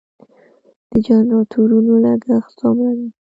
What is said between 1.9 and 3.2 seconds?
لګښت څومره دی؟